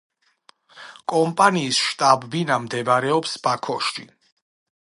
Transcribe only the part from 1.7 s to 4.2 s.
შტაბ-ბინა მდებარეობს ბაქოში.